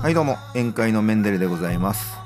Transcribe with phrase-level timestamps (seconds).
[0.00, 2.16] はいどうも宴会のメンデルでございます、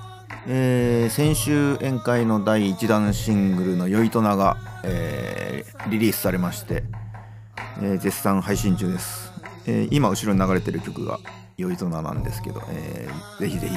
[0.46, 6.84] えー先週宴会の第1弾シングルの「よいとな」が、えーリリースされまして、
[7.82, 9.32] えー絶賛配信中です、
[9.66, 11.18] え今後ろに流れてる曲が
[11.58, 13.74] 「よいとな」なんですけど、えーぜひぜひ、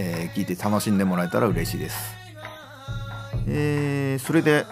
[0.00, 2.16] えーいて楽しんでもらえたら嬉しいです。
[3.46, 4.66] えそれで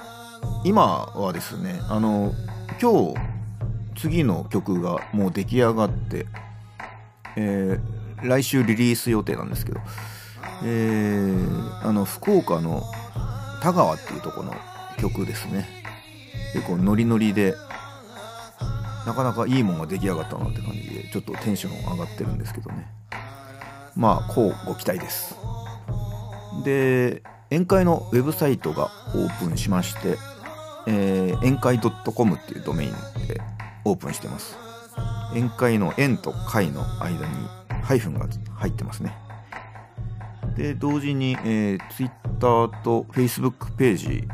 [0.65, 2.35] 今はですねあの
[2.83, 3.21] 今日
[3.95, 6.27] 次の曲がもう出来上がって、
[7.37, 9.81] えー来週リリース予定なんですけど、
[10.65, 12.83] えーあの福岡の
[13.63, 14.55] 田川っていうとこの
[14.99, 15.69] 曲ですね。
[16.55, 17.55] 結構ノリノリで
[19.07, 22.87] なかなかいいもんが出来上がったなって感じでちょっとテンション上がってるんですけどね。
[23.97, 25.37] まあこうご期待です。
[26.65, 30.17] で宴会のウェブサイトがオープンしまして、
[30.87, 32.91] えー宴会 .com っていうドメイン
[33.27, 33.41] で
[33.85, 34.57] オープンしてます。
[35.33, 37.35] 宴会の宴と会の間に
[37.85, 39.15] ハイフンが入ってますね。
[40.57, 44.29] で同時に、えー、Twitter と Facebook ページ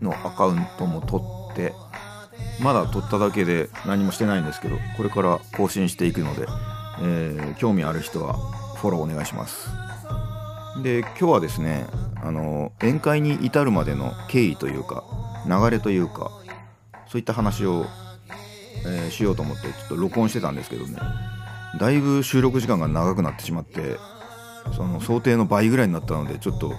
[0.00, 1.72] のアカウントも取って
[2.62, 6.46] まだ取っただけで何もしてないんですけどこれから更新していくので、
[7.02, 8.34] えー興味ある人は
[8.76, 9.68] フォローお願いします。
[10.82, 11.86] で今日はですね
[12.22, 15.04] あの宴会に至るまでの経緯というか
[15.46, 16.30] 流れというか
[17.08, 17.86] そういった話を、
[18.86, 20.98] えーしようと思ってちょっと録音してたんですけどね。
[21.76, 23.98] だいぶ収録時間が長くなってしまって
[24.74, 26.72] その想定の倍ぐらいになったのでちょっと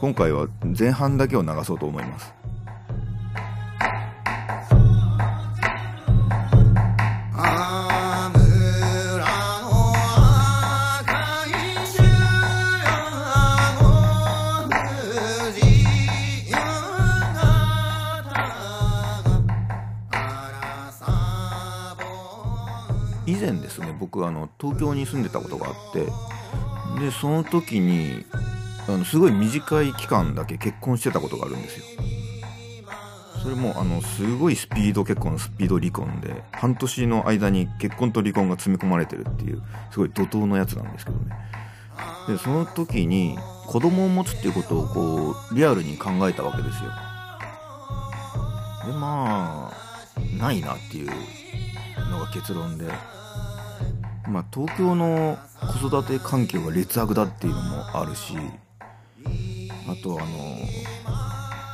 [0.00, 0.46] 今回は
[0.78, 2.35] 前半だけを流そうと思います。
[23.98, 26.06] 僕あの東京に住んでたことがあって
[27.00, 28.24] でその時に
[28.88, 31.84] あのすごい短い期間だけ結婚してたことがあるんですよ。
[33.42, 39.62] それもあのすごいスピード結婚スピード離婚で半年の間に結婚と離婚が積み込まれてるっていう
[39.92, 41.36] すごい怒涛のやつなんですけどね。
[42.26, 46.90] でその時に子供を持つっていうことをこうリアルに考えたわけですよ。
[48.86, 51.10] でまあないなっていう
[52.10, 52.90] のが結論で
[54.28, 55.38] まあ東京の
[55.80, 58.34] 子育て環境が劣悪だっていうのもあるし
[59.88, 60.58] あとあの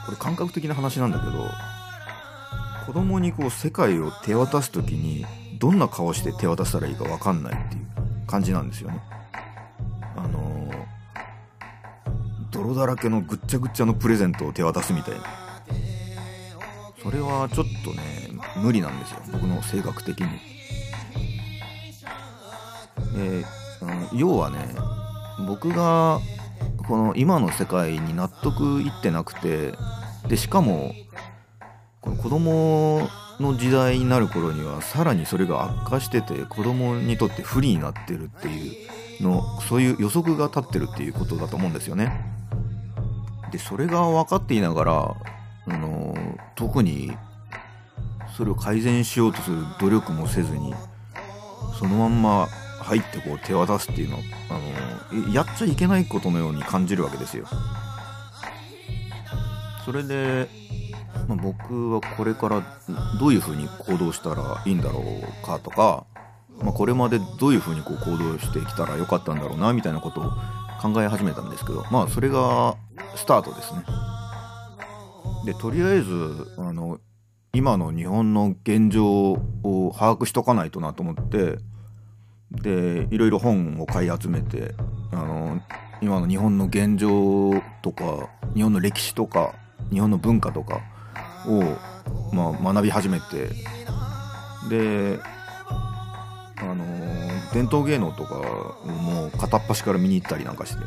[0.07, 1.33] これ感覚的な話なんだけど
[2.87, 5.25] 子供にこう世界を手渡す時に
[5.59, 9.01] どんな顔して手渡したらいいか分かんないっていう感じなんですよね。
[10.17, 10.71] あの
[12.51, 15.25] 泥だらけのぐっちゃぐっちゃのプレゼントを手渡すみたいな。
[17.03, 19.21] それはちょっとね無理なんですよ。
[19.33, 20.52] 僕の性格的に。
[23.15, 23.45] で
[23.81, 24.75] あの要はね
[25.47, 26.21] 僕が
[26.87, 29.75] この今の世界に納得いってなくて
[30.29, 30.95] でしかも
[32.01, 33.09] この子供
[33.41, 42.33] の時代になる頃にはさらにそれが悪化してて子供にとって不利になってるっていうのそういう予測が立ってるっていうことだと思うんですよね。
[43.51, 45.17] でそれが分かっていながら
[45.67, 46.17] あの
[46.57, 47.13] 特に
[48.37, 50.75] それを改善しようとする努力もせずに
[51.79, 52.49] そのまんま
[52.83, 57.47] 入ってこう手渡すっていうのはあのやっちゃいけないことのように感じるわけですよ。
[59.85, 60.49] それで、
[61.29, 62.63] まあ僕はこれから
[63.19, 66.05] どういうふうに行動したらいいんだろうかとか、
[66.61, 70.31] まあ、これまでどういうふうにこう行動してきたらよかったんだろうなみたいなことを
[70.81, 72.77] 考え始めたんですけどまあそれが
[73.17, 73.85] スタートですね。
[75.45, 77.01] でとりあえずあの
[77.53, 81.59] 今の日本の現状を把握しとかないとなと思って
[82.61, 84.75] でいろいろ本を買い集めて
[85.13, 85.61] あの
[86.01, 89.55] 今の日本の現状とか日本の歴史とか
[89.91, 90.81] 日本の文化とか
[91.47, 91.63] を、
[92.35, 93.49] まあ、学び始めて
[94.69, 95.19] で
[96.57, 96.85] あの
[97.53, 98.35] 伝統芸能とか
[98.87, 100.83] もう片っ端から見に行ったりなんかして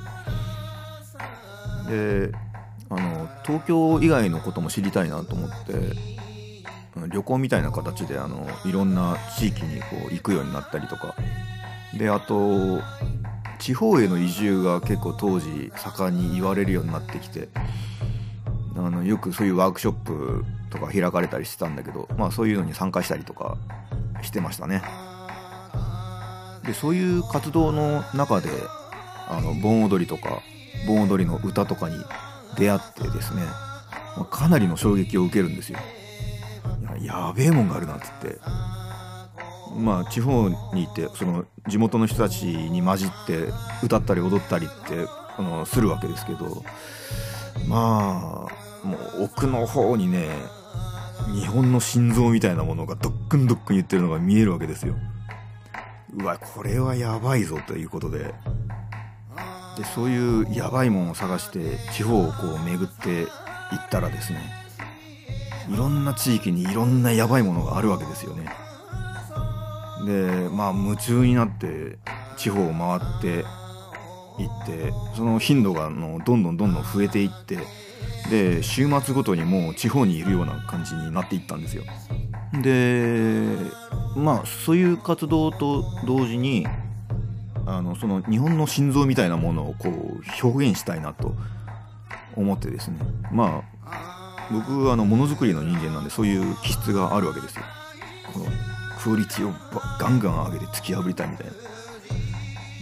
[1.90, 2.32] で
[2.90, 6.16] あの東京以外のことも知りたいなと思って
[7.12, 11.16] 旅行みたいな形であのいろんな地域にこう行くようになったりとか
[11.94, 12.82] であと
[13.60, 17.48] 地方への移住が結構当時盛んに言われるようになってきて
[18.76, 23.58] あのよくそういうワークショップとか開かれたりしてたんだけど、まあ、そういうのに参加したりとか
[24.22, 24.82] してましたね。
[26.66, 28.50] でそういう活動の中で
[29.30, 30.42] あの盆踊りとか
[30.88, 31.96] 盆踊りの歌とかに
[32.58, 33.44] 出会ってですね、
[34.18, 35.80] まあかなりの衝撃を受けるんですよ。
[37.02, 38.40] ややべえもんがあるなっつって。
[39.76, 43.50] まあ地方にいてその地元の人たちに混じって
[43.84, 45.08] 歌ったり踊ったりって
[45.38, 46.64] あのするわけですけど
[47.68, 48.48] ま
[48.84, 50.30] あもう奥の方にね
[51.34, 54.96] 日本の心臓みたいなものがドックンドックン言ってるのが見えるわけですよ。
[56.18, 58.34] うわこれはやばいぞということで。
[59.78, 63.28] でそういうやばいものを探して地方をこう巡っていっ
[63.90, 64.40] たらですね
[65.70, 68.65] いろんな地域にいろんなやばいものがあるわけですよね。
[70.06, 71.98] でまあ夢中になって
[72.38, 73.46] 地方を回って
[74.42, 77.60] いってその頻度がのどんどんどんどん増えていって
[78.30, 81.84] で週末ごとにもう地方にいるような感じになっていったんですよ。
[82.62, 83.46] で
[84.16, 86.66] まあそういう活動と同時に
[87.66, 91.34] あのその日本の心臓みたいなものをこう表現したいなと
[92.36, 93.00] 思ってですね。
[93.32, 97.64] まあ僕はあのものづくりの人間なんでそういう気質があるわけですよ。
[98.32, 98.46] この
[99.06, 99.54] クオリティを
[100.00, 101.48] ガンガン上げて突き破りたいみたい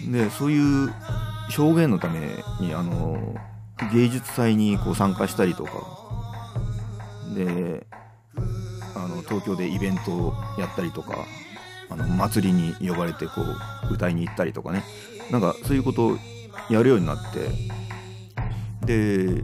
[0.10, 0.24] な。
[0.24, 0.94] でそういう
[1.58, 2.22] 表現のため
[2.62, 3.36] にあの
[3.92, 5.72] 芸術祭にこう参加したりとか。
[7.36, 7.86] で
[8.96, 11.26] あの東京でイベントをやったりとか。
[11.90, 13.34] あの祭りに呼ばれてこ
[13.92, 14.84] う歌いに行ったりとかね。
[15.30, 16.18] なんかそういうことを
[16.70, 17.50] やるようになって。
[18.86, 19.44] で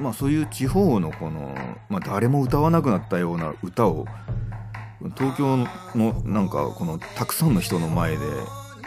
[0.00, 1.56] まあそういう地方のこの、
[1.88, 4.06] まあ、誰も歌わなくなったような歌を
[5.16, 5.56] 東京
[5.94, 8.18] のなんかこのたくさんの人の前で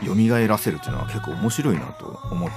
[0.03, 2.49] 蘇らせるっていうのは結構面白いなと思っ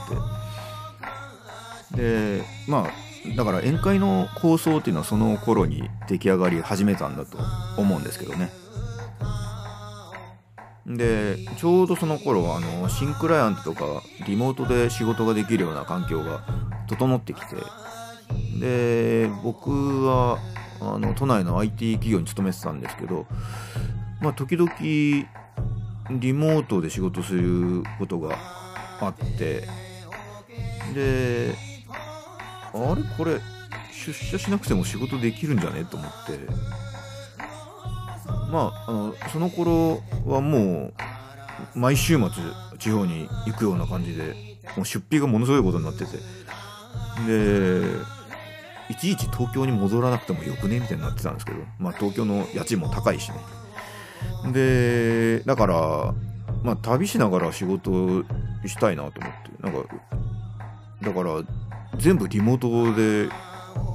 [1.90, 1.96] て。
[1.96, 7.38] でまあだから宴会の構想っていうのはその頃に出来上がり始めたんだと
[7.78, 8.50] 思うんですけどね。
[10.86, 16.44] でちょうどその頃あの新クライアントとかリモートで仕事ができるような環境が
[16.88, 17.56] 整ってきて。
[18.58, 20.38] で僕は
[20.92, 23.26] あの都内の IT 企業に勤めてたんですけど
[24.20, 24.70] まあ時々
[26.10, 28.36] リモートで仕事することが
[29.00, 29.66] あって
[30.94, 31.54] で
[32.74, 33.02] あれ？
[33.16, 33.40] これ
[33.92, 35.84] 出社しなくても仕事できるんじゃね？
[35.84, 36.38] と思って。
[38.50, 40.92] まああのその頃はも
[41.74, 42.28] う毎週末
[42.78, 44.34] 地方に行くような感じで
[44.76, 46.18] もう出費がものすごいことになってて。
[47.26, 47.86] で
[48.90, 50.78] いちいち東京に戻らなくてもよくね？
[50.78, 51.58] みたいになってたんですけど。
[51.78, 53.36] まあ東京の家賃も高いしね。
[54.52, 56.14] でだから
[56.62, 58.24] まあ旅しながら仕事
[58.66, 59.62] したいなと思って。
[59.62, 59.88] なんか
[61.02, 61.42] だから
[61.98, 63.30] 全部リモートで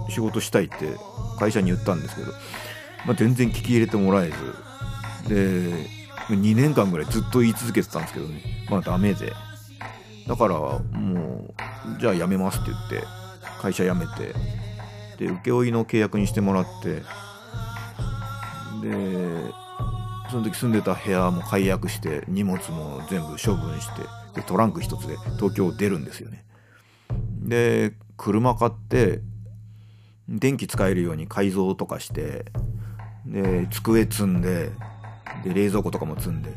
[0.10, 0.96] 仕事したいって
[1.38, 2.32] 会社に言ったんですけど、
[3.06, 4.36] まあ、全然聞き入れてもらえず。
[5.30, 6.00] で
[6.30, 8.42] 2年間ぐらいずっと言い続けてたんですけどね。
[8.70, 9.34] まあダメで。
[10.28, 11.54] だからも
[11.98, 13.04] うじゃあ辞めますって言って
[13.62, 14.34] 会社辞めて。
[15.20, 17.04] で請負の契約にしてもらって。
[18.82, 19.54] で
[20.32, 24.04] その時住んでた部屋も解約して荷物も全部処分して
[24.36, 26.46] でトランク一つで東京を出るんですよね。
[27.40, 29.22] で車買って
[30.28, 32.46] 電気使えるように改造とかして
[33.26, 34.70] で机積んで
[35.44, 36.54] で冷蔵庫とかも積んで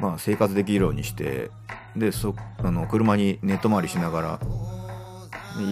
[0.00, 1.50] まあ生活できるようにして
[1.96, 4.40] でそあの車に寝泊まりしながら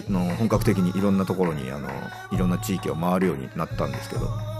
[0.09, 1.89] の本格的にいろんなところにあの
[2.31, 4.56] いろんな地域を回るようになったんですけど。